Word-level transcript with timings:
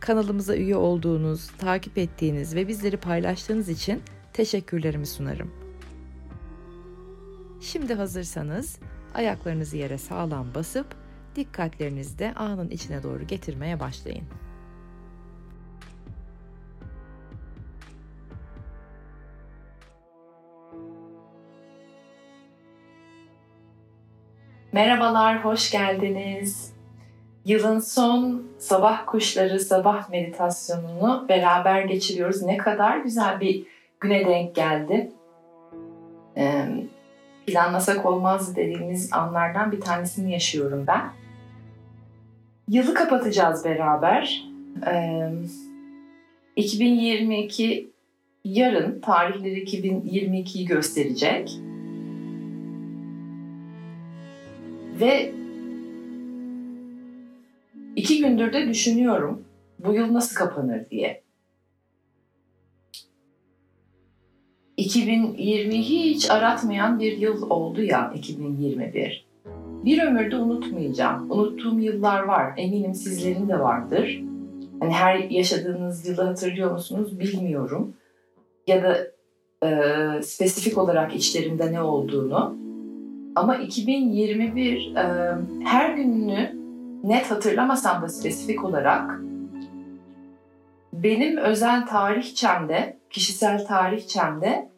Kanalımıza 0.00 0.56
üye 0.56 0.76
olduğunuz, 0.76 1.50
takip 1.58 1.98
ettiğiniz 1.98 2.54
ve 2.54 2.68
bizleri 2.68 2.96
paylaştığınız 2.96 3.68
için 3.68 4.02
teşekkürlerimi 4.32 5.06
sunarım. 5.06 5.50
Şimdi 7.60 7.94
hazırsanız 7.94 8.78
ayaklarınızı 9.14 9.76
yere 9.76 9.98
sağlam 9.98 10.54
basıp 10.54 10.86
dikkatlerinizi 11.36 12.18
de 12.18 12.34
anın 12.34 12.70
içine 12.70 13.02
doğru 13.02 13.26
getirmeye 13.26 13.80
başlayın. 13.80 14.24
Merhabalar, 24.72 25.44
hoş 25.44 25.70
geldiniz. 25.70 26.79
Yılın 27.50 27.78
son 27.78 28.42
sabah 28.58 29.06
kuşları, 29.06 29.60
sabah 29.60 30.10
meditasyonunu 30.10 31.26
beraber 31.28 31.82
geçiriyoruz. 31.82 32.42
Ne 32.42 32.56
kadar 32.56 32.98
güzel 32.98 33.40
bir 33.40 33.66
güne 34.00 34.26
denk 34.26 34.54
geldi. 34.54 35.12
Planlasak 37.46 38.06
olmaz 38.06 38.56
dediğimiz 38.56 39.12
anlardan 39.12 39.72
bir 39.72 39.80
tanesini 39.80 40.32
yaşıyorum 40.32 40.84
ben. 40.86 41.10
Yılı 42.68 42.94
kapatacağız 42.94 43.64
beraber. 43.64 44.44
Ee, 44.86 45.30
2022 46.56 47.90
yarın 48.44 49.00
tarihleri 49.00 49.64
2022'yi 49.64 50.66
gösterecek. 50.66 51.50
Ve 55.00 55.39
iki 58.00 58.18
gündür 58.18 58.52
de 58.52 58.68
düşünüyorum 58.68 59.44
bu 59.78 59.92
yıl 59.94 60.14
nasıl 60.14 60.36
kapanır 60.36 60.90
diye. 60.90 61.22
2020 64.76 65.74
hiç 65.74 66.30
aratmayan 66.30 67.00
bir 67.00 67.18
yıl 67.18 67.50
oldu 67.50 67.82
ya 67.82 68.12
2021. 68.16 69.26
Bir 69.84 70.02
ömürde 70.02 70.36
unutmayacağım. 70.36 71.30
Unuttuğum 71.30 71.80
yıllar 71.80 72.22
var. 72.22 72.52
Eminim 72.56 72.94
sizlerin 72.94 73.48
de 73.48 73.60
vardır. 73.60 74.22
Hani 74.80 74.92
her 74.92 75.18
yaşadığınız 75.18 76.08
yılı 76.08 76.22
hatırlıyor 76.22 76.72
musunuz 76.72 77.20
bilmiyorum. 77.20 77.94
Ya 78.66 78.82
da 78.82 78.98
e, 79.66 80.22
spesifik 80.22 80.78
olarak 80.78 81.14
içlerinde 81.14 81.72
ne 81.72 81.82
olduğunu. 81.82 82.56
Ama 83.36 83.56
2021 83.56 84.96
e, 84.96 85.36
her 85.64 85.96
gününü 85.96 86.59
net 87.04 87.30
hatırlamasam 87.30 88.02
da 88.02 88.08
spesifik 88.08 88.64
olarak 88.64 89.20
benim 90.92 91.36
özel 91.36 91.86
tarihçemde, 91.86 92.96
kişisel 93.10 93.66
tarihçemde 93.66 94.68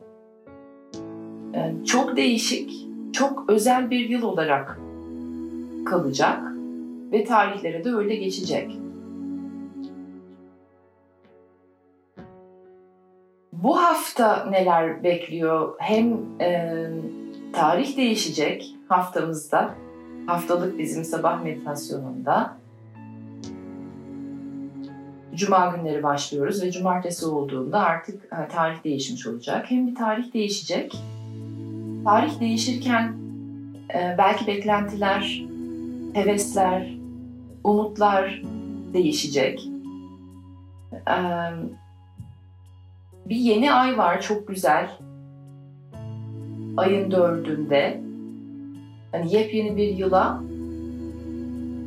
e, 1.55 1.85
çok 1.87 2.17
değişik, 2.17 2.87
çok 3.13 3.51
özel 3.51 3.91
bir 3.91 4.09
yıl 4.09 4.23
olarak 4.23 4.79
kalacak 5.87 6.43
ve 7.13 7.25
tarihlere 7.25 7.85
de 7.85 7.95
öyle 7.95 8.17
geçecek. 8.17 8.79
Bu 13.53 13.77
hafta 13.77 14.47
neler 14.51 15.05
bekliyor? 15.05 15.75
Hem 15.79 16.19
e, 16.41 16.89
tarih 17.53 17.97
değişecek 17.97 18.75
haftamızda, 18.89 19.75
haftalık 20.27 20.79
bizim 20.79 21.05
sabah 21.05 21.43
meditasyonunda. 21.43 22.57
Cuma 25.35 25.67
günleri 25.67 26.03
başlıyoruz 26.03 26.63
ve 26.63 26.71
cumartesi 26.71 27.27
olduğunda 27.27 27.81
artık 27.81 28.25
e, 28.25 28.49
tarih 28.49 28.85
değişmiş 28.85 29.27
olacak. 29.27 29.71
Hem 29.71 29.87
bir 29.87 29.95
tarih 29.95 30.35
değişecek. 30.35 30.97
Tarih 32.05 32.41
değişirken 32.41 33.13
e, 33.95 34.15
belki 34.19 34.47
beklentiler, 34.47 35.45
hevesler, 36.13 36.95
umutlar 37.65 38.43
değişecek. 38.93 39.69
E, 40.93 41.17
bir 43.27 43.37
yeni 43.37 43.73
ay 43.73 43.99
var 43.99 44.21
çok 44.21 44.49
güzel. 44.49 44.91
Ayın 46.77 47.11
dördünde. 47.11 48.02
Hani 49.13 49.35
yepyeni 49.35 49.77
bir 49.77 49.89
yıla, 49.89 50.43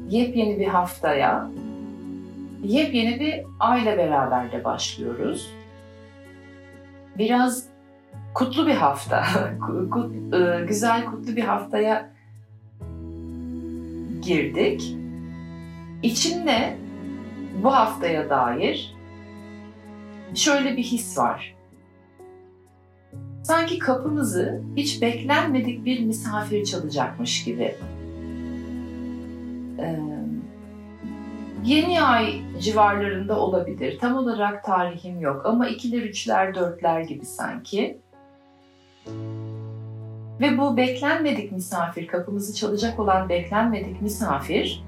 yepyeni 0.09 0.59
bir 0.59 0.67
haftaya, 0.67 1.49
yepyeni 2.63 3.19
bir 3.19 3.43
ayla 3.59 3.97
beraber 3.97 4.51
de 4.51 4.63
başlıyoruz. 4.63 5.51
Biraz 7.17 7.67
kutlu 8.33 8.67
bir 8.67 8.75
hafta, 8.75 9.23
güzel 10.67 11.05
kutlu 11.05 11.35
bir 11.35 11.43
haftaya 11.43 12.09
girdik. 14.21 14.95
İçimde 16.03 16.77
bu 17.63 17.73
haftaya 17.73 18.29
dair 18.29 18.95
şöyle 20.35 20.77
bir 20.77 20.83
his 20.83 21.17
var. 21.17 21.54
Sanki 23.45 23.79
kapımızı 23.79 24.61
hiç 24.75 25.01
beklenmedik 25.01 25.85
bir 25.85 25.99
misafir 25.99 26.65
çalacakmış 26.65 27.43
gibi. 27.43 27.75
Ee, 29.79 29.99
yeni 31.65 32.01
ay 32.01 32.41
civarlarında 32.59 33.39
olabilir. 33.39 33.99
Tam 33.99 34.15
olarak 34.15 34.63
tarihim 34.63 35.19
yok 35.19 35.45
ama 35.45 35.67
ikiler, 35.67 36.01
üçler, 36.01 36.55
dörtler 36.55 37.01
gibi 37.01 37.25
sanki. 37.25 37.97
Ve 40.41 40.57
bu 40.57 40.77
beklenmedik 40.77 41.51
misafir, 41.51 42.07
kapımızı 42.07 42.55
çalacak 42.55 42.99
olan 42.99 43.29
beklenmedik 43.29 44.01
misafir 44.01 44.83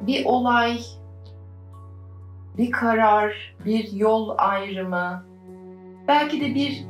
bir 0.00 0.24
olay, 0.24 0.78
bir 2.58 2.70
karar, 2.70 3.56
bir 3.64 3.92
yol 3.92 4.34
ayrımı, 4.38 5.33
belki 6.08 6.40
de 6.40 6.54
bir 6.54 6.84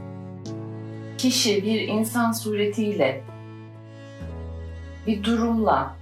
kişi, 1.18 1.62
bir 1.62 1.88
insan 1.88 2.32
suretiyle, 2.32 3.22
bir 5.06 5.24
durumla 5.24 5.96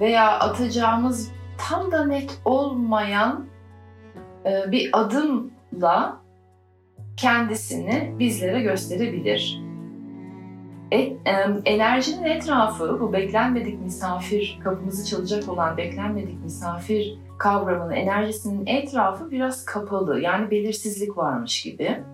veya 0.00 0.38
atacağımız 0.38 1.32
tam 1.58 1.92
da 1.92 2.06
net 2.06 2.38
olmayan 2.44 3.46
bir 4.44 4.90
adımla 4.92 6.20
kendisini 7.16 8.14
bizlere 8.18 8.60
gösterebilir. 8.60 9.62
Et, 10.90 11.16
e, 11.24 11.30
enerjinin 11.64 12.24
etrafı, 12.24 13.00
bu 13.00 13.12
beklenmedik 13.12 13.80
misafir, 13.80 14.58
kapımızı 14.64 15.06
çalacak 15.06 15.48
olan 15.48 15.76
beklenmedik 15.76 16.42
misafir 16.42 17.18
kavramının 17.40 17.92
enerjisinin 17.92 18.66
etrafı 18.66 19.30
biraz 19.30 19.64
kapalı. 19.64 20.20
Yani 20.20 20.50
belirsizlik 20.50 21.16
varmış 21.16 21.62
gibi. 21.62 22.04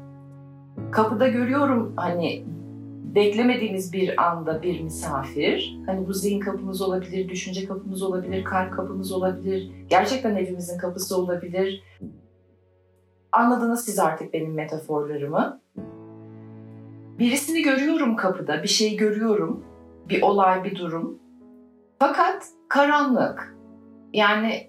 Kapıda 0.93 1.29
görüyorum 1.29 1.93
hani 1.97 2.45
beklemediğimiz 3.15 3.93
bir 3.93 4.23
anda 4.23 4.63
bir 4.63 4.81
misafir. 4.81 5.79
Hani 5.87 6.07
bu 6.07 6.13
zihin 6.13 6.41
kapımız 6.41 6.83
olabilir, 6.83 7.29
düşünce 7.29 7.67
kapımız 7.67 8.03
olabilir, 8.03 8.45
kalp 8.45 8.73
kapımız 8.73 9.13
olabilir. 9.13 9.71
Gerçekten 9.89 10.37
evimizin 10.37 10.79
kapısı 10.79 11.19
olabilir. 11.19 11.83
Anladınız 13.33 13.85
siz 13.85 13.99
artık 13.99 14.33
benim 14.33 14.55
metaforlarımı. 14.55 15.61
Birisini 17.19 17.63
görüyorum 17.63 18.17
kapıda, 18.17 18.63
bir 18.63 18.69
şey 18.69 18.97
görüyorum. 18.97 19.65
Bir 20.09 20.23
olay, 20.23 20.65
bir 20.65 20.77
durum. 20.77 21.19
Fakat 21.99 22.49
karanlık. 22.69 23.57
Yani 24.13 24.69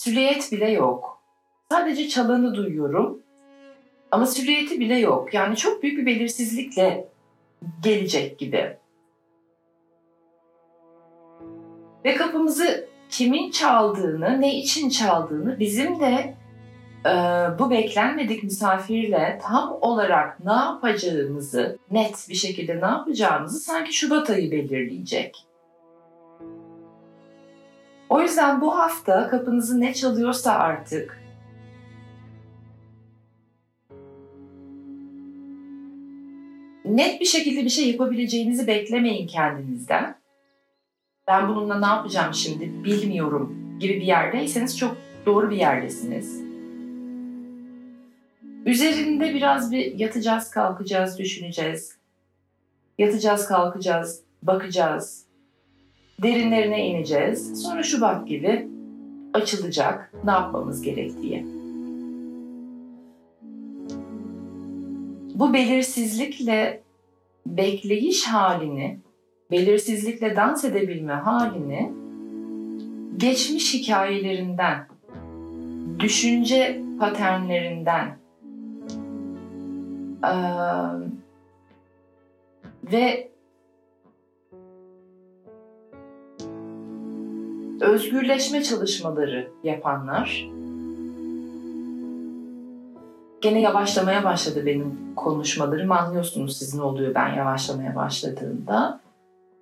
silüet 0.00 0.52
bile 0.52 0.70
yok. 0.70 1.22
Sadece 1.70 2.08
çalanı 2.08 2.54
duyuyorum. 2.54 3.22
Ama 4.10 4.26
silüeti 4.26 4.80
bile 4.80 4.98
yok. 4.98 5.34
Yani 5.34 5.56
çok 5.56 5.82
büyük 5.82 5.98
bir 5.98 6.06
belirsizlikle 6.06 7.08
gelecek 7.82 8.38
gibi. 8.38 8.76
Ve 12.04 12.14
kapımızı 12.14 12.88
kimin 13.10 13.50
çaldığını, 13.50 14.40
ne 14.40 14.58
için 14.58 14.88
çaldığını 14.88 15.60
bizim 15.60 16.00
de 16.00 16.34
e, 17.06 17.12
bu 17.58 17.70
beklenmedik 17.70 18.42
misafirle 18.42 19.38
tam 19.42 19.78
olarak 19.80 20.44
ne 20.44 20.52
yapacağımızı, 20.52 21.78
net 21.90 22.26
bir 22.28 22.34
şekilde 22.34 22.80
ne 22.80 22.86
yapacağımızı 22.86 23.60
sanki 23.60 23.92
Şubat 23.92 24.30
ayı 24.30 24.50
belirleyecek. 24.50 25.49
O 28.10 28.20
yüzden 28.20 28.60
bu 28.60 28.78
hafta 28.78 29.28
kapınızı 29.28 29.80
ne 29.80 29.94
çalıyorsa 29.94 30.52
artık 30.52 31.20
net 36.84 37.20
bir 37.20 37.26
şekilde 37.26 37.64
bir 37.64 37.70
şey 37.70 37.90
yapabileceğinizi 37.90 38.66
beklemeyin 38.66 39.26
kendinizden. 39.26 40.20
Ben 41.26 41.48
bununla 41.48 41.80
ne 41.80 41.86
yapacağım 41.86 42.34
şimdi 42.34 42.84
bilmiyorum 42.84 43.76
gibi 43.80 43.94
bir 43.94 44.06
yerdeyseniz 44.06 44.78
çok 44.78 44.96
doğru 45.26 45.50
bir 45.50 45.56
yerdesiniz. 45.56 46.42
Üzerinde 48.66 49.34
biraz 49.34 49.72
bir 49.72 49.98
yatacağız, 49.98 50.50
kalkacağız, 50.50 51.18
düşüneceğiz. 51.18 51.98
Yatacağız, 52.98 53.46
kalkacağız, 53.46 54.22
bakacağız. 54.42 55.29
Derinlerine 56.22 56.86
ineceğiz. 56.86 57.62
Sonra 57.62 57.82
Şubat 57.82 58.28
gibi 58.28 58.68
açılacak 59.34 60.12
ne 60.24 60.30
yapmamız 60.30 60.82
gerektiği. 60.82 61.46
Bu 65.34 65.52
belirsizlikle 65.54 66.82
bekleyiş 67.46 68.26
halini, 68.26 68.98
belirsizlikle 69.50 70.36
dans 70.36 70.64
edebilme 70.64 71.12
halini 71.12 71.92
geçmiş 73.16 73.74
hikayelerinden, 73.74 74.88
düşünce 75.98 76.82
paternlerinden 76.98 78.18
ee, 80.24 80.30
ve 82.92 83.29
özgürleşme 87.80 88.62
çalışmaları 88.62 89.50
yapanlar 89.64 90.50
gene 93.40 93.60
yavaşlamaya 93.60 94.24
başladı 94.24 94.66
benim 94.66 95.14
konuşmalarım. 95.16 95.92
Anlıyorsunuz 95.92 96.58
siz 96.58 96.74
ne 96.74 96.82
oluyor 96.82 97.14
ben 97.14 97.34
yavaşlamaya 97.34 97.96
başladığımda. 97.96 99.00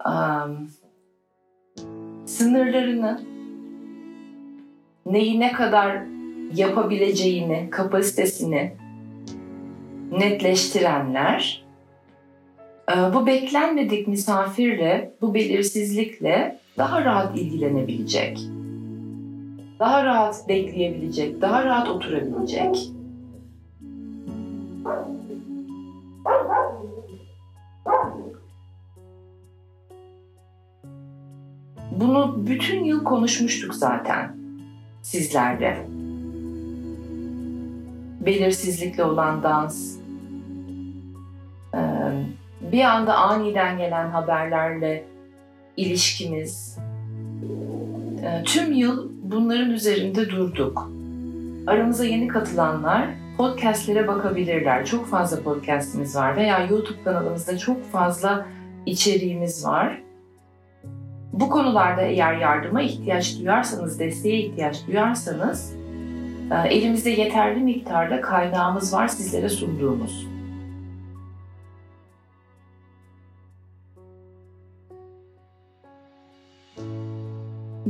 Um, 0.06 0.70
sınırlarını, 2.26 3.20
neyi 5.06 5.40
ne 5.40 5.52
kadar 5.52 6.02
yapabileceğini, 6.54 7.70
kapasitesini 7.70 8.72
netleştirenler 10.10 11.64
bu 13.14 13.26
beklenmedik 13.26 14.08
misafirle, 14.08 15.14
bu 15.20 15.34
belirsizlikle 15.34 16.58
daha 16.78 17.04
rahat 17.04 17.38
ilgilenebilecek. 17.38 18.38
Daha 19.78 20.04
rahat 20.04 20.48
bekleyebilecek, 20.48 21.40
daha 21.40 21.64
rahat 21.64 21.88
oturabilecek. 21.88 22.90
Bunu 31.90 32.46
bütün 32.46 32.84
yıl 32.84 33.04
konuşmuştuk 33.04 33.74
zaten 33.74 34.36
sizlerle. 35.02 35.86
Belirsizlikle 38.26 39.04
olan 39.04 39.42
dans, 39.42 39.98
bir 42.72 42.82
anda 42.82 43.16
aniden 43.16 43.78
gelen 43.78 44.10
haberlerle 44.10 45.04
ilişkimiz, 45.78 46.78
tüm 48.44 48.72
yıl 48.72 49.10
bunların 49.22 49.70
üzerinde 49.70 50.30
durduk. 50.30 50.90
Aramıza 51.66 52.04
yeni 52.04 52.28
katılanlar 52.28 53.08
podcastlere 53.36 54.08
bakabilirler. 54.08 54.84
Çok 54.86 55.06
fazla 55.06 55.42
podcastimiz 55.42 56.16
var 56.16 56.36
veya 56.36 56.66
YouTube 56.66 57.02
kanalımızda 57.04 57.58
çok 57.58 57.84
fazla 57.84 58.46
içeriğimiz 58.86 59.66
var. 59.66 60.02
Bu 61.32 61.50
konularda 61.50 62.02
eğer 62.02 62.36
yardıma 62.36 62.82
ihtiyaç 62.82 63.38
duyarsanız, 63.38 64.00
desteğe 64.00 64.38
ihtiyaç 64.38 64.86
duyarsanız 64.86 65.74
e, 66.50 66.68
elimizde 66.68 67.10
yeterli 67.10 67.60
miktarda 67.60 68.20
kaynağımız 68.20 68.94
var 68.94 69.08
sizlere 69.08 69.48
sunduğumuz. 69.48 70.37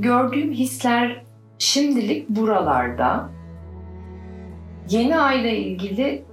Gördüğüm 0.01 0.53
hisler 0.53 1.23
şimdilik 1.59 2.29
buralarda. 2.29 3.29
Yeni 4.89 5.19
ayla 5.19 5.51
ilgili 5.51 6.25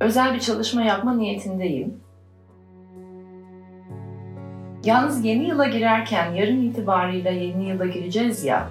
özel 0.00 0.34
bir 0.34 0.40
çalışma 0.40 0.82
yapma 0.82 1.14
niyetindeyim. 1.14 2.00
Yalnız 4.84 5.24
yeni 5.24 5.48
yıla 5.48 5.66
girerken 5.66 6.32
yarın 6.32 6.62
itibarıyla 6.62 7.30
yeni 7.30 7.68
yıla 7.68 7.86
gireceğiz 7.86 8.44
ya. 8.44 8.68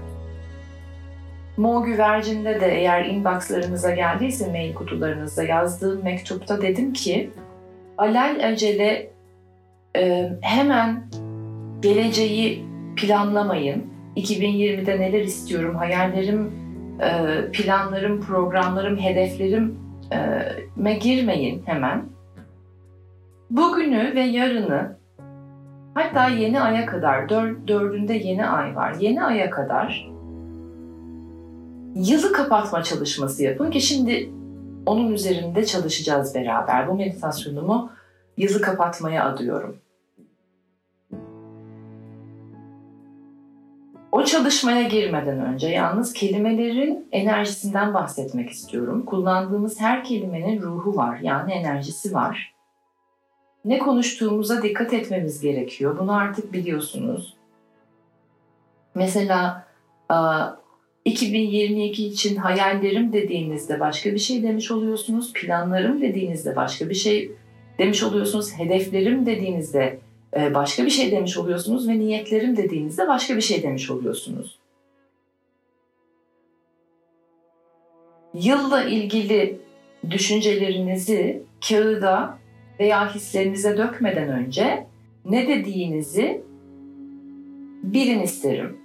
Mo 1.58 1.84
güvercinde 1.84 2.62
de 2.62 2.80
eğer 2.80 3.06
inboxlarınıza 3.06 3.96
geldiyse 3.96 4.52
mail 4.52 4.74
kutularınızda 4.74 5.44
yazdığım 5.44 6.04
mektupta 6.04 6.62
dedim 6.62 6.94
ki 6.94 7.30
alel 7.98 8.48
acele 8.48 9.12
e, 9.96 10.32
hemen 10.42 11.04
geleceği 11.84 12.66
planlamayın. 12.96 13.94
2020'de 14.18 15.00
neler 15.00 15.22
istiyorum, 15.22 15.76
hayallerim, 15.76 16.52
e, 17.02 17.52
planlarım, 17.52 18.22
programlarım, 18.22 18.98
hedeflerime 18.98 20.94
girmeyin 20.94 21.64
hemen. 21.66 22.06
Bugünü 23.50 24.16
ve 24.16 24.22
yarını 24.22 25.04
Hatta 25.94 26.30
yeni 26.30 26.62
aya 26.62 26.86
kadar, 26.86 27.30
dördünde 27.68 28.14
yeni 28.14 28.46
ay 28.46 28.76
var. 28.76 28.96
Yeni 29.00 29.24
aya 29.24 29.50
kadar 29.50 30.10
yılı 31.96 32.34
kapatma 32.34 32.84
çalışması 32.84 33.44
yapın 33.44 33.72
ki 33.72 33.82
şimdi 33.82 34.30
onun 34.86 35.12
üzerinde 35.12 35.66
çalışacağız 35.66 36.36
beraber. 36.36 36.88
Bu 36.88 36.94
meditasyonumu 36.94 37.92
yılı 38.38 38.62
kapatmaya 38.62 39.26
adıyorum. 39.26 39.76
O 44.14 44.24
çalışmaya 44.24 44.84
girmeden 44.84 45.40
önce 45.40 45.68
yalnız 45.68 46.14
kelimelerin 46.14 47.08
enerjisinden 47.12 47.94
bahsetmek 47.94 48.50
istiyorum. 48.50 49.06
Kullandığımız 49.06 49.82
her 49.82 50.04
kelimenin 50.04 50.62
ruhu 50.62 50.96
var, 50.96 51.20
yani 51.22 51.52
enerjisi 51.52 52.14
var 52.14 52.54
ne 53.66 53.80
konuştuğumuza 53.80 54.64
dikkat 54.64 54.94
etmemiz 54.94 55.42
gerekiyor. 55.42 56.00
Bunu 56.00 56.14
artık 56.14 56.54
biliyorsunuz. 56.54 57.34
Mesela 58.96 59.68
2022 61.06 62.08
için 62.08 62.36
hayallerim 62.36 63.14
dediğinizde 63.14 63.80
başka 63.80 64.14
bir 64.14 64.20
şey 64.20 64.44
demiş 64.44 64.72
oluyorsunuz. 64.72 65.34
Planlarım 65.34 66.02
dediğinizde 66.02 66.56
başka 66.56 66.90
bir 66.90 66.96
şey 66.96 67.32
demiş 67.78 68.04
oluyorsunuz. 68.04 68.54
Hedeflerim 68.58 69.26
dediğinizde 69.26 70.00
başka 70.36 70.86
bir 70.86 70.90
şey 70.90 71.12
demiş 71.12 71.38
oluyorsunuz 71.38 71.88
ve 71.88 72.00
niyetlerim 72.00 72.58
dediğinizde 72.58 73.08
başka 73.08 73.36
bir 73.36 73.42
şey 73.42 73.64
demiş 73.64 73.90
oluyorsunuz. 73.92 74.60
Yılla 78.34 78.84
ilgili 78.84 79.60
düşüncelerinizi 80.10 81.44
kağıda 81.70 82.38
veya 82.80 83.16
hislerinize 83.16 83.78
dökmeden 83.78 84.30
önce 84.30 84.88
ne 85.26 85.48
dediğinizi 85.48 86.44
bilin 87.84 88.20
isterim. 88.20 88.78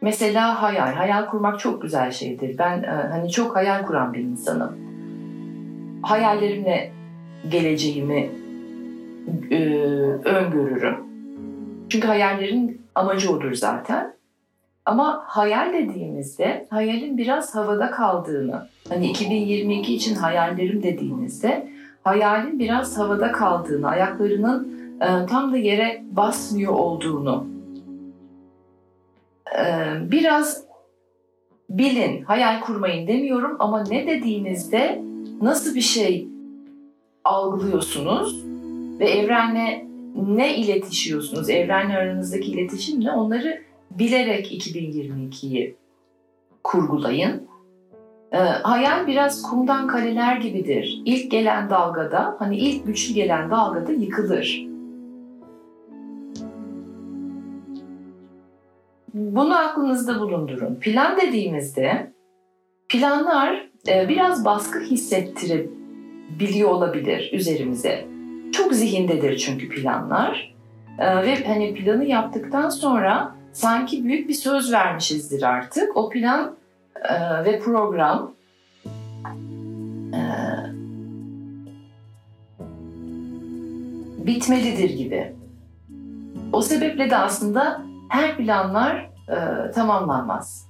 Mesela 0.00 0.62
hayal. 0.62 0.92
Hayal 0.92 1.26
kurmak 1.26 1.60
çok 1.60 1.82
güzel 1.82 2.10
şeydir. 2.10 2.58
Ben 2.58 2.82
e, 2.82 2.86
hani 2.86 3.30
çok 3.30 3.56
hayal 3.56 3.86
kuran 3.86 4.14
bir 4.14 4.20
insanım. 4.20 4.78
Hayallerimle 6.02 6.92
geleceğimi 7.48 8.30
e, 9.50 9.56
öngörürüm. 10.24 10.96
Çünkü 11.88 12.06
hayallerin 12.06 12.82
amacı 12.94 13.32
odur 13.32 13.52
zaten. 13.52 14.18
Ama 14.84 15.22
hayal 15.26 15.72
dediğimizde 15.72 16.66
hayalin 16.70 17.18
biraz 17.18 17.54
havada 17.54 17.90
kaldığını, 17.90 18.68
hani 18.88 19.10
2022 19.10 19.94
için 19.94 20.14
hayallerim 20.14 20.82
dediğinizde 20.82 21.68
hayalin 22.02 22.58
biraz 22.58 22.98
havada 22.98 23.32
kaldığını, 23.32 23.88
ayaklarının 23.88 24.78
e, 25.00 25.26
tam 25.26 25.52
da 25.52 25.56
yere 25.56 26.04
basmıyor 26.10 26.72
olduğunu 26.72 27.46
biraz 30.00 30.64
bilin, 31.70 32.22
hayal 32.22 32.60
kurmayın 32.60 33.08
demiyorum 33.08 33.56
ama 33.58 33.82
ne 33.82 34.06
dediğinizde 34.06 35.02
nasıl 35.42 35.74
bir 35.74 35.80
şey 35.80 36.28
algılıyorsunuz 37.24 38.44
ve 39.00 39.10
evrenle 39.10 39.86
ne 40.26 40.56
iletişiyorsunuz, 40.56 41.50
evrenle 41.50 41.96
aranızdaki 41.96 42.52
iletişim 42.52 43.04
ne 43.04 43.12
onları 43.12 43.62
bilerek 43.90 44.52
2022'yi 44.52 45.76
kurgulayın. 46.64 47.48
Ee, 48.32 48.36
hayal 48.38 49.06
biraz 49.06 49.42
kumdan 49.42 49.86
kaleler 49.86 50.36
gibidir. 50.36 51.02
İlk 51.04 51.30
gelen 51.30 51.70
dalgada, 51.70 52.36
hani 52.38 52.56
ilk 52.58 52.86
güçlü 52.86 53.14
gelen 53.14 53.50
dalgada 53.50 53.92
yıkılır. 53.92 54.68
Bunu 59.14 59.58
aklınızda 59.58 60.20
bulundurun. 60.20 60.74
Plan 60.74 61.16
dediğimizde 61.16 62.12
planlar 62.88 63.68
e, 63.88 64.08
biraz 64.08 64.44
baskı 64.44 64.80
hissettirebiliyor 64.80 66.70
olabilir 66.70 67.30
üzerimize. 67.32 68.17
Çok 68.52 68.74
zihindedir 68.74 69.36
çünkü 69.36 69.68
planlar. 69.68 70.54
E, 70.98 71.16
ve 71.16 71.44
hani 71.44 71.74
planı 71.74 72.04
yaptıktan 72.04 72.68
sonra 72.68 73.34
sanki 73.52 74.04
büyük 74.04 74.28
bir 74.28 74.34
söz 74.34 74.72
vermişizdir 74.72 75.42
artık. 75.42 75.96
O 75.96 76.08
plan 76.08 76.56
e, 77.08 77.44
ve 77.44 77.58
program 77.58 78.32
bitmelidir 84.28 84.90
gibi. 84.90 85.32
O 86.52 86.62
sebeple 86.62 87.10
de 87.10 87.16
aslında 87.16 87.82
her 88.08 88.36
planlar 88.36 89.10
e, 89.28 89.70
tamamlanmaz. 89.70 90.68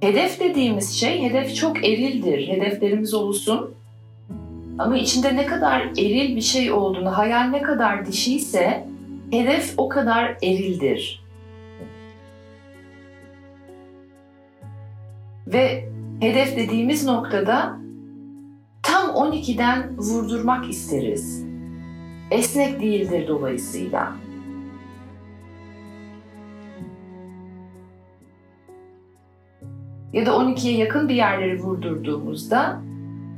Hedef 0.00 0.40
dediğimiz 0.40 0.92
şey, 1.00 1.22
hedef 1.22 1.54
çok 1.54 1.84
erildir. 1.84 2.48
Hedeflerimiz 2.48 3.14
olsun. 3.14 3.74
Ama 4.78 4.96
içinde 4.96 5.36
ne 5.36 5.46
kadar 5.46 5.80
eril 5.80 6.36
bir 6.36 6.40
şey 6.40 6.72
olduğunu, 6.72 7.16
hayal 7.16 7.44
ne 7.44 7.62
kadar 7.62 8.06
dişiyse 8.06 8.88
hedef 9.30 9.74
o 9.76 9.88
kadar 9.88 10.36
erildir. 10.42 11.24
Ve 15.46 15.88
hedef 16.20 16.56
dediğimiz 16.56 17.04
noktada 17.04 17.78
tam 18.82 19.10
12'den 19.10 19.98
vurdurmak 19.98 20.70
isteriz. 20.70 21.44
Esnek 22.30 22.80
değildir 22.80 23.28
dolayısıyla. 23.28 24.12
ya 30.12 30.26
da 30.26 30.30
12'ye 30.30 30.76
yakın 30.76 31.08
bir 31.08 31.14
yerleri 31.14 31.58
vurdurduğumuzda 31.58 32.82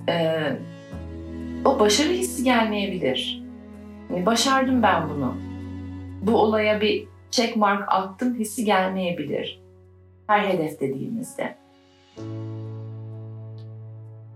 e, 0.09 0.43
o 1.65 1.81
başarı 1.81 2.09
hissi 2.09 2.45
gelmeyebilir. 2.45 3.43
Yani 4.11 4.27
başardım 4.27 4.83
ben 4.83 5.09
bunu. 5.09 5.35
Bu 6.23 6.37
olaya 6.37 6.81
bir 6.81 7.09
check 7.31 7.57
mark 7.57 7.93
attım 7.93 8.35
hissi 8.35 8.65
gelmeyebilir. 8.65 9.63
Her 10.27 10.41
hedef 10.41 10.81
dediğimizde. 10.81 11.57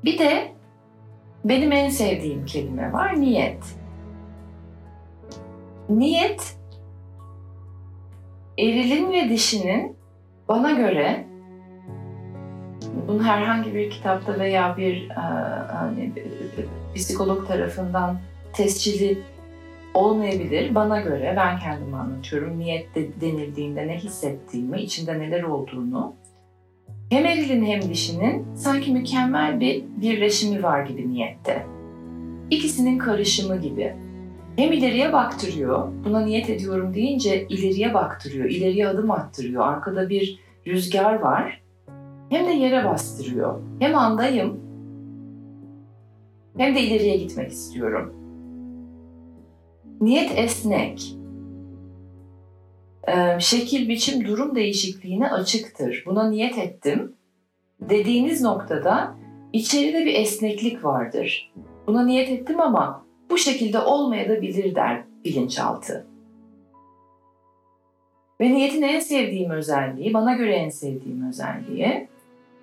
Bir 0.04 0.18
de 0.18 0.52
benim 1.44 1.72
en 1.72 1.88
sevdiğim 1.88 2.46
kelime 2.46 2.92
var 2.92 3.20
niyet. 3.20 3.64
Niyet 5.88 6.56
erilin 8.58 9.12
ve 9.12 9.28
dişinin 9.28 9.96
bana 10.48 10.72
göre 10.72 11.26
bunu 13.08 13.24
herhangi 13.24 13.74
bir 13.74 13.90
kitapta 13.90 14.38
veya 14.38 14.76
bir 14.76 15.10
e, 15.10 15.14
hani 15.72 16.12
psikolog 16.94 17.48
tarafından 17.48 18.18
tescilli 18.52 19.18
olmayabilir. 19.94 20.74
Bana 20.74 21.00
göre 21.00 21.34
ben 21.36 21.58
kendimi 21.58 21.96
anlatıyorum. 21.96 22.58
Niyet 22.58 22.94
de, 22.94 23.20
denildiğinde 23.20 23.86
ne 23.86 23.98
hissettiğimi, 23.98 24.80
içinde 24.80 25.18
neler 25.18 25.42
olduğunu. 25.42 26.14
Hem 27.10 27.26
erilin 27.26 27.64
hem 27.66 27.82
dişinin 27.82 28.54
sanki 28.54 28.92
mükemmel 28.92 29.60
bir 29.60 29.84
birleşimi 30.00 30.62
var 30.62 30.86
gibi 30.86 31.08
niyette. 31.08 31.66
İkisinin 32.50 32.98
karışımı 32.98 33.60
gibi. 33.60 33.94
Hem 34.56 34.72
ileriye 34.72 35.12
baktırıyor, 35.12 35.88
buna 36.04 36.20
niyet 36.20 36.50
ediyorum 36.50 36.94
deyince 36.94 37.46
ileriye 37.48 37.94
baktırıyor, 37.94 38.44
ileriye 38.50 38.88
adım 38.88 39.10
attırıyor. 39.10 39.66
Arkada 39.66 40.08
bir 40.08 40.38
rüzgar 40.66 41.14
var 41.14 41.63
hem 42.34 42.46
de 42.46 42.50
yere 42.50 42.84
bastırıyor. 42.84 43.60
Hem 43.78 43.98
andayım 43.98 44.60
hem 46.56 46.74
de 46.74 46.80
ileriye 46.80 47.16
gitmek 47.16 47.50
istiyorum. 47.50 48.14
Niyet 50.00 50.38
esnek. 50.38 51.16
Ee, 53.08 53.40
şekil, 53.40 53.88
biçim, 53.88 54.24
durum 54.24 54.54
değişikliğine 54.54 55.30
açıktır. 55.30 56.02
Buna 56.06 56.30
niyet 56.30 56.58
ettim. 56.58 57.12
Dediğiniz 57.80 58.42
noktada 58.42 59.14
içeride 59.52 60.04
bir 60.04 60.14
esneklik 60.14 60.84
vardır. 60.84 61.52
Buna 61.86 62.04
niyet 62.04 62.28
ettim 62.28 62.60
ama 62.60 63.06
bu 63.30 63.38
şekilde 63.38 63.78
olmayabilir 63.78 64.74
der 64.74 65.04
bilinçaltı. 65.24 66.06
Ve 68.40 68.52
niyetin 68.52 68.82
en 68.82 69.00
sevdiğim 69.00 69.50
özelliği, 69.50 70.14
bana 70.14 70.34
göre 70.34 70.54
en 70.54 70.68
sevdiğim 70.68 71.28
özelliği 71.28 72.08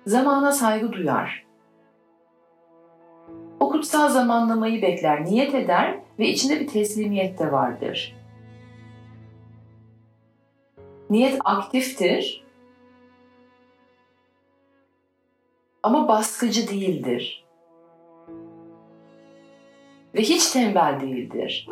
zamana 0.06 0.52
saygı 0.52 0.92
duyar. 0.92 1.46
O 3.60 3.68
kutsal 3.68 4.08
zamanlamayı 4.08 4.82
bekler, 4.82 5.24
niyet 5.24 5.54
eder 5.54 5.98
ve 6.18 6.28
içinde 6.28 6.60
bir 6.60 6.68
teslimiyet 6.68 7.38
de 7.38 7.52
vardır. 7.52 8.16
Niyet 11.10 11.38
aktiftir 11.44 12.44
ama 15.82 16.08
baskıcı 16.08 16.68
değildir. 16.68 17.44
Ve 20.14 20.20
hiç 20.20 20.50
tembel 20.50 21.00
değildir. 21.00 21.68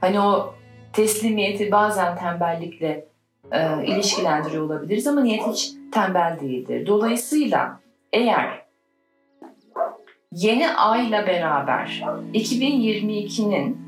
Hani 0.00 0.20
o 0.20 0.54
teslimiyeti 0.92 1.72
bazen 1.72 2.18
tembellikle 2.18 3.08
e, 3.52 3.86
ilişkilendiriyor 3.86 4.64
olabiliriz 4.64 5.06
ama 5.06 5.20
niyet 5.20 5.46
hiç 5.46 5.72
tembel 5.92 6.38
değildir. 6.40 6.86
Dolayısıyla 6.86 7.80
eğer 8.12 8.62
yeni 10.32 10.70
ayla 10.70 11.26
beraber 11.26 12.04
2022'nin 12.34 13.78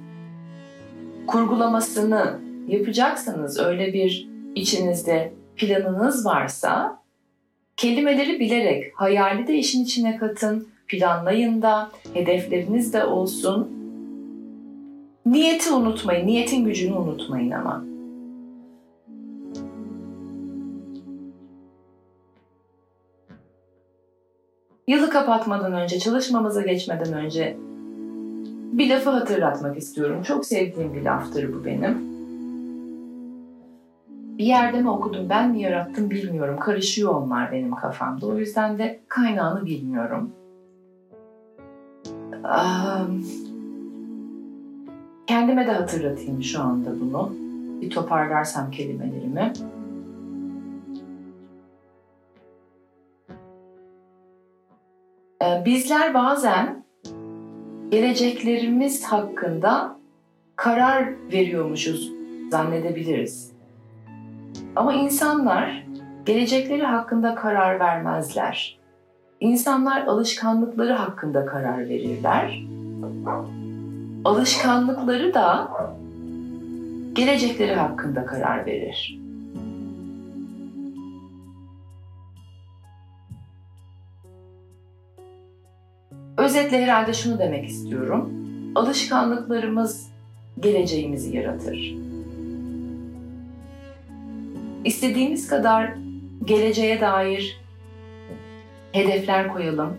kurgulamasını 1.27 2.41
yapacaksanız 2.69 3.59
öyle 3.59 3.93
bir 3.93 4.29
içinizde 4.55 5.33
planınız 5.57 6.27
varsa 6.27 7.03
kelimeleri 7.77 8.41
bilerek 8.41 8.93
hayali 8.95 9.47
de 9.47 9.55
işin 9.55 9.85
içine 9.85 10.17
katın, 10.17 10.69
planlayın 10.89 11.63
da, 11.63 11.91
hedefleriniz 12.15 12.93
de 12.93 13.05
olsun. 13.05 13.71
Niyeti 15.27 15.73
unutmayın, 15.73 16.27
niyetin 16.27 16.65
gücünü 16.65 16.95
unutmayın 16.95 17.51
ama. 17.51 17.90
Yılı 24.91 25.11
kapatmadan 25.11 25.73
önce, 25.73 25.99
çalışmamıza 25.99 26.63
geçmeden 26.63 27.13
önce 27.13 27.57
bir 28.73 28.91
lafı 28.91 29.11
hatırlatmak 29.11 29.77
istiyorum. 29.77 30.23
Çok 30.23 30.47
sevdiğim 30.47 30.95
bir 30.95 31.03
laftır 31.03 31.53
bu 31.53 31.65
benim. 31.65 31.99
Bir 34.39 34.45
yerde 34.45 34.81
mi 34.83 34.91
okudum, 34.91 35.29
ben 35.29 35.51
mi 35.51 35.63
yarattım 35.63 36.11
bilmiyorum. 36.11 36.57
Karışıyor 36.59 37.15
onlar 37.15 37.53
benim 37.53 37.75
kafamda. 37.75 38.27
O 38.27 38.39
yüzden 38.39 38.79
de 38.79 39.01
kaynağını 39.09 39.67
bilmiyorum. 39.67 40.31
Kendime 45.27 45.67
de 45.67 45.73
hatırlatayım 45.73 46.43
şu 46.43 46.61
anda 46.61 47.01
bunu. 47.01 47.33
Bir 47.81 47.91
toparlarsam 47.91 48.71
kelimelerimi. 48.71 49.53
Bizler 55.41 56.15
bazen 56.15 56.85
geleceklerimiz 57.91 59.05
hakkında 59.05 59.97
karar 60.57 61.09
veriyormuşuz 61.33 62.13
zannedebiliriz. 62.51 63.53
Ama 64.77 64.95
insanlar 64.95 65.87
gelecekleri 66.27 66.83
hakkında 66.83 67.35
karar 67.35 67.81
vermezler. 67.81 68.79
İnsanlar 69.41 70.07
alışkanlıkları 70.07 70.93
hakkında 70.93 71.47
karar 71.47 71.79
verirler. 71.89 72.63
Alışkanlıkları 74.25 75.35
da 75.35 75.71
gelecekleri 77.13 77.75
hakkında 77.75 78.27
karar 78.27 78.67
verir. 78.67 79.21
Özetle 86.51 86.83
herhalde 86.83 87.13
şunu 87.13 87.39
demek 87.39 87.69
istiyorum. 87.69 88.33
Alışkanlıklarımız 88.75 90.11
geleceğimizi 90.61 91.37
yaratır. 91.37 91.95
İstediğimiz 94.85 95.49
kadar 95.49 95.95
geleceğe 96.45 97.01
dair 97.01 97.61
hedefler 98.93 99.49
koyalım, 99.49 99.97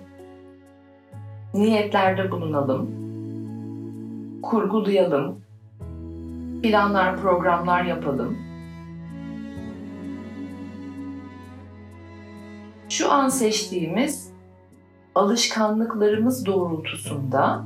niyetlerde 1.54 2.32
bulunalım, 2.32 2.92
kurgulayalım, 4.42 5.42
planlar, 6.64 7.18
programlar 7.22 7.84
yapalım. 7.84 8.38
Şu 12.90 13.12
an 13.12 13.30
seçtiğimiz 13.30 14.31
alışkanlıklarımız 15.16 16.46
doğrultusunda 16.46 17.66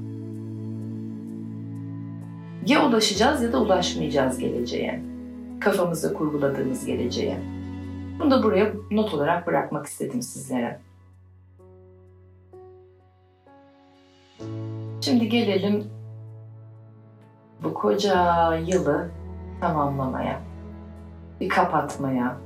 ya 2.65 2.87
ulaşacağız 2.89 3.43
ya 3.43 3.53
da 3.53 3.61
ulaşmayacağız 3.61 4.37
geleceğe. 4.37 5.01
Kafamızda 5.59 6.13
kurguladığımız 6.13 6.85
geleceğe. 6.85 7.41
Bunu 8.19 8.31
da 8.31 8.43
buraya 8.43 8.73
not 8.91 9.13
olarak 9.13 9.47
bırakmak 9.47 9.85
istedim 9.85 10.21
sizlere. 10.21 10.79
Şimdi 15.01 15.29
gelelim 15.29 15.83
bu 17.63 17.73
koca 17.73 18.55
yılı 18.55 19.09
tamamlamaya, 19.61 20.41
bir 21.41 21.49
kapatmaya. 21.49 22.44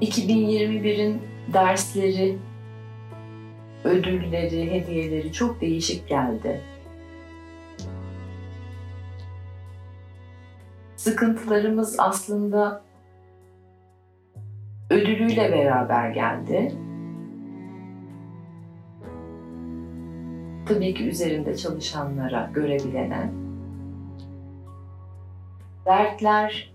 ...2021'in 0.00 1.22
dersleri, 1.52 2.38
ödülleri, 3.84 4.70
hediyeleri 4.70 5.32
çok 5.32 5.60
değişik 5.60 6.08
geldi. 6.08 6.60
Sıkıntılarımız 10.96 11.96
aslında 11.98 12.82
ödülüyle 14.90 15.52
beraber 15.52 16.10
geldi. 16.10 16.72
Tabii 20.68 20.94
ki 20.94 21.08
üzerinde 21.08 21.56
çalışanlara, 21.56 22.50
görebilene. 22.54 23.30
Dertler 25.86 26.73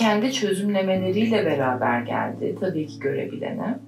kendi 0.00 0.32
çözümlemeleriyle 0.32 1.46
beraber 1.46 2.00
geldi. 2.00 2.56
Tabii 2.60 2.86
ki 2.86 2.98
görebilene. 2.98 3.78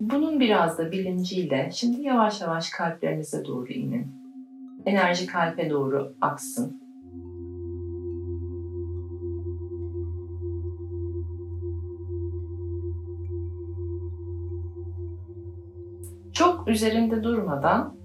Bunun 0.00 0.40
biraz 0.40 0.78
da 0.78 0.92
bilinciyle 0.92 1.70
şimdi 1.72 2.02
yavaş 2.02 2.40
yavaş 2.40 2.70
kalplerinize 2.70 3.44
doğru 3.44 3.72
inin. 3.72 4.06
Enerji 4.86 5.26
kalpe 5.26 5.70
doğru 5.70 6.14
aksın. 6.20 6.80
Çok 16.32 16.68
üzerinde 16.68 17.22
durmadan 17.22 18.03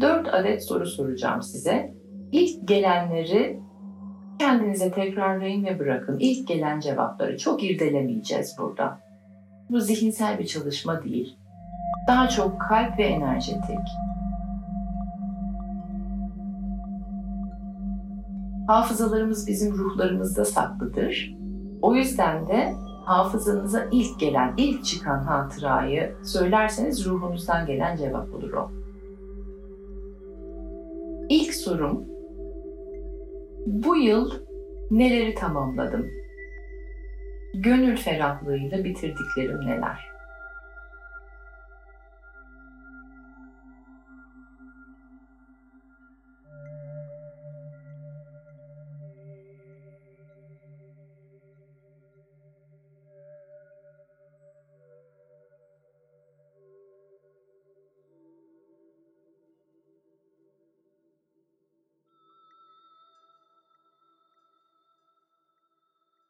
dört 0.00 0.34
adet 0.34 0.64
soru 0.64 0.86
soracağım 0.86 1.42
size. 1.42 1.94
İlk 2.32 2.68
gelenleri 2.68 3.60
kendinize 4.38 4.90
tekrarlayın 4.90 5.64
ve 5.64 5.78
bırakın. 5.78 6.16
İlk 6.20 6.48
gelen 6.48 6.80
cevapları 6.80 7.38
çok 7.38 7.62
irdelemeyeceğiz 7.62 8.56
burada. 8.58 9.00
Bu 9.70 9.80
zihinsel 9.80 10.38
bir 10.38 10.46
çalışma 10.46 11.02
değil. 11.02 11.36
Daha 12.08 12.28
çok 12.28 12.60
kalp 12.60 12.98
ve 12.98 13.02
enerjetik. 13.02 13.88
Hafızalarımız 18.66 19.46
bizim 19.46 19.72
ruhlarımızda 19.72 20.44
saklıdır. 20.44 21.34
O 21.82 21.94
yüzden 21.94 22.48
de 22.48 22.74
hafızanıza 23.04 23.84
ilk 23.92 24.20
gelen, 24.20 24.54
ilk 24.56 24.84
çıkan 24.84 25.22
hatırayı 25.22 26.16
söylerseniz 26.24 27.06
ruhunuzdan 27.06 27.66
gelen 27.66 27.96
cevap 27.96 28.34
olur 28.34 28.52
o. 28.52 28.70
İlk 31.28 31.54
sorum, 31.54 32.04
bu 33.66 33.96
yıl 33.96 34.30
neleri 34.90 35.34
tamamladım? 35.34 36.06
Gönül 37.54 37.96
ferahlığıyla 37.96 38.84
bitirdiklerim 38.84 39.60
neler? 39.66 40.15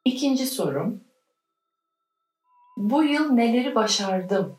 İkinci 0.07 0.47
sorum. 0.47 1.05
Bu 2.77 3.05
yıl 3.05 3.31
neleri 3.33 3.75
başardım? 3.75 4.59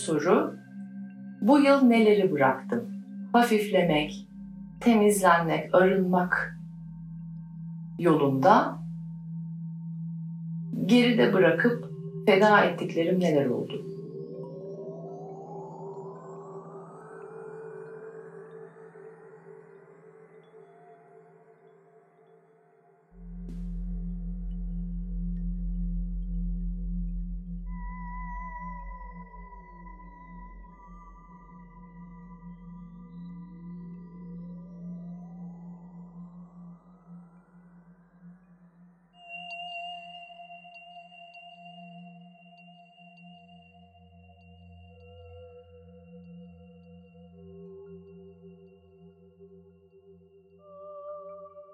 Soru, 0.00 0.54
bu 1.40 1.58
yıl 1.58 1.82
neleri 1.82 2.32
bıraktım? 2.32 2.90
Hafiflemek, 3.32 4.26
temizlenmek, 4.80 5.74
arınmak 5.74 6.58
yolunda 7.98 8.78
geride 10.86 11.32
bırakıp 11.32 11.90
feda 12.26 12.64
ettiklerim 12.64 13.20
neler 13.20 13.46
oldu? 13.46 13.89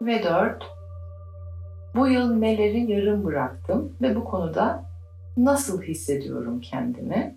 Ve 0.07 0.23
dört, 0.23 0.67
bu 1.95 2.09
yıl 2.09 2.35
neleri 2.35 2.93
yarım 2.93 3.25
bıraktım 3.25 3.97
ve 4.03 4.17
bu 4.17 4.25
konuda 4.25 4.85
nasıl 5.37 5.83
hissediyorum 5.83 6.61
kendimi? 6.61 7.37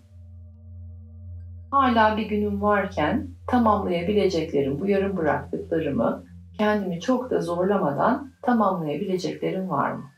Hala 1.72 2.18
bir 2.18 2.26
günüm 2.26 2.62
varken 2.62 3.28
tamamlayabileceklerim, 3.48 4.80
bu 4.80 4.88
yarım 4.88 5.18
bıraktıklarımı 5.18 6.24
kendimi 6.58 7.00
çok 7.00 7.32
da 7.32 7.42
zorlamadan 7.42 8.32
tamamlayabileceklerim 8.42 9.70
var 9.70 9.92
mı? 9.92 10.09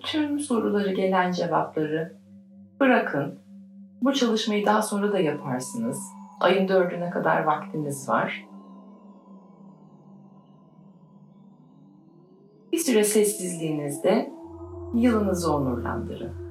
Tüm 0.00 0.38
soruları 0.38 0.92
gelen 0.92 1.32
cevapları 1.32 2.16
bırakın. 2.80 3.38
Bu 4.02 4.12
çalışmayı 4.12 4.66
daha 4.66 4.82
sonra 4.82 5.12
da 5.12 5.18
yaparsınız. 5.18 5.98
Ayın 6.40 6.68
dördüne 6.68 7.10
kadar 7.10 7.42
vaktiniz 7.42 8.08
var. 8.08 8.46
Bir 12.72 12.78
süre 12.78 13.04
sessizliğinizde 13.04 14.32
yılınızı 14.94 15.54
onurlandırın. 15.54 16.47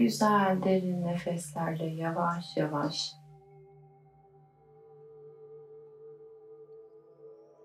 Güzel 0.00 0.62
derin 0.64 1.04
nefeslerle 1.04 1.86
yavaş 1.86 2.56
yavaş 2.56 3.12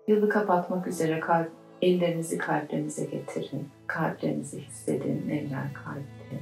yılı 0.06 0.28
kapatmak 0.28 0.86
üzere 0.86 1.20
kalp, 1.20 1.52
ellerinizi 1.82 2.38
kalplerinize 2.38 3.04
getirin. 3.04 3.68
Kalplerinizi 3.86 4.60
hissedin, 4.60 5.28
eller 5.30 5.72
kalpte. 5.74 6.40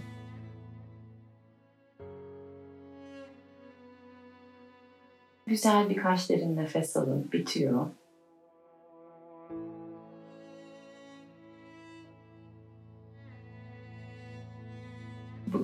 Güzel 5.47 5.91
birkaç 5.91 6.31
derin 6.31 6.57
nefes 6.57 6.97
alın, 6.97 7.33
bitiyor. 7.33 7.87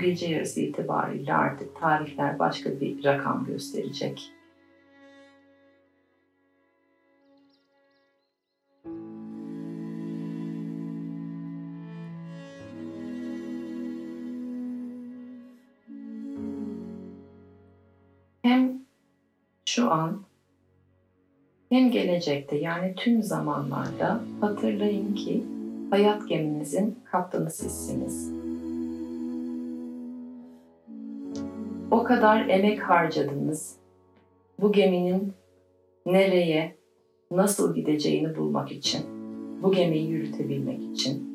Gece 0.00 0.26
yarısı 0.26 0.60
itibariyle 0.60 1.34
artık 1.34 1.80
tarihler 1.80 2.38
başka 2.38 2.80
bir 2.80 3.04
rakam 3.04 3.44
gösterecek. 3.44 4.32
Hem 18.42 18.82
şu 19.64 19.90
an 19.90 20.22
hem 21.68 21.90
gelecekte 21.90 22.56
yani 22.56 22.94
tüm 22.96 23.22
zamanlarda 23.22 24.20
hatırlayın 24.40 25.14
ki 25.14 25.44
hayat 25.90 26.28
geminizin 26.28 26.98
kaptanı 27.04 27.50
sizsiniz. 27.50 28.49
O 31.90 32.04
kadar 32.04 32.48
emek 32.48 32.82
harcadınız. 32.82 33.76
Bu 34.60 34.72
geminin 34.72 35.32
nereye, 36.06 36.76
nasıl 37.30 37.74
gideceğini 37.74 38.36
bulmak 38.36 38.72
için. 38.72 39.00
Bu 39.62 39.72
gemiyi 39.72 40.10
yürütebilmek 40.10 40.82
için. 40.82 41.30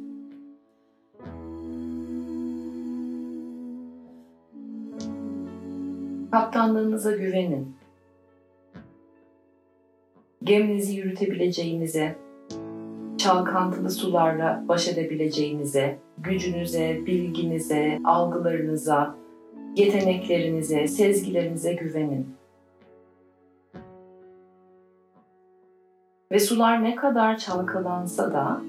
Kaptanlığınıza 6.32 7.12
güvenin. 7.12 7.76
Geminizi 10.44 10.96
yürütebileceğinize, 10.96 12.16
çalkantılı 13.18 13.90
sularla 13.90 14.64
baş 14.68 14.88
edebileceğinize, 14.88 15.98
gücünüze, 16.18 17.02
bilginize, 17.06 18.00
algılarınıza, 18.06 19.16
yeteneklerinize, 19.76 20.88
sezgilerinize 20.88 21.74
güvenin. 21.74 22.36
Ve 26.32 26.40
sular 26.40 26.84
ne 26.84 26.96
kadar 26.96 27.38
çalkalansa 27.38 28.34
da 28.34 28.62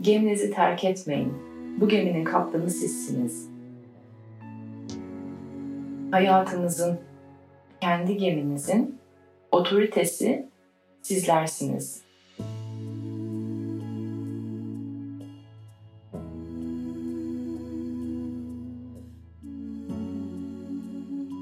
geminizi 0.00 0.50
terk 0.50 0.84
etmeyin. 0.84 1.32
Bu 1.80 1.88
geminin 1.88 2.24
kaptanı 2.24 2.70
sizsiniz. 2.70 3.48
Hayatınızın, 6.10 6.98
kendi 7.80 8.16
geminizin 8.16 8.98
otoritesi 9.52 10.48
sizlersiniz. 11.02 12.03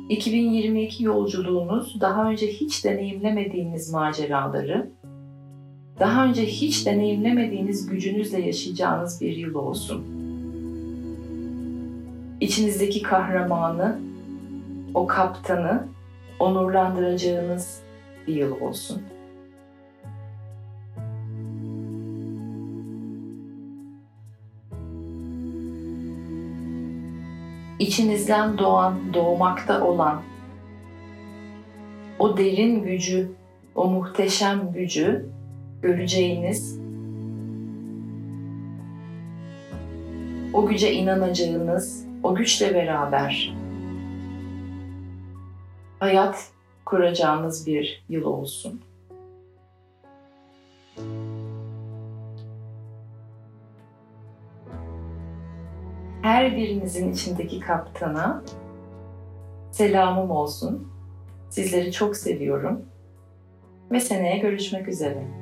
2022 0.08 1.04
yolculuğunuz 1.04 2.00
daha 2.00 2.30
önce 2.30 2.46
hiç 2.46 2.84
deneyimlemediğiniz 2.84 3.90
maceraları, 3.90 4.90
daha 6.00 6.24
önce 6.24 6.46
hiç 6.46 6.86
deneyimlemediğiniz 6.86 7.86
gücünüzle 7.86 8.40
yaşayacağınız 8.40 9.20
bir 9.20 9.36
yıl 9.36 9.54
olsun. 9.54 10.04
İçinizdeki 12.40 13.02
kahramanı, 13.02 14.00
o 14.94 15.06
kaptanı 15.06 15.88
onurlandıracağınız 16.38 17.80
bir 18.26 18.34
yıl 18.34 18.60
olsun. 18.60 19.02
İçinizden 27.82 28.58
doğan, 28.58 29.14
doğmakta 29.14 29.84
olan 29.84 30.22
o 32.18 32.36
derin 32.36 32.82
gücü, 32.82 33.32
o 33.74 33.90
muhteşem 33.90 34.72
gücü 34.72 35.26
göreceğiniz, 35.82 36.80
o 40.52 40.66
güce 40.66 40.92
inanacağınız, 40.92 42.06
o 42.22 42.34
güçle 42.34 42.74
beraber 42.74 43.54
hayat 46.00 46.50
kuracağınız 46.84 47.66
bir 47.66 48.04
yıl 48.08 48.24
olsun. 48.24 48.80
Her 56.22 56.56
birinizin 56.56 57.12
içindeki 57.12 57.60
kaptana 57.60 58.42
selamım 59.72 60.30
olsun. 60.30 60.88
Sizleri 61.50 61.92
çok 61.92 62.16
seviyorum 62.16 62.82
ve 63.90 64.00
seneye 64.00 64.38
görüşmek 64.38 64.88
üzere. 64.88 65.41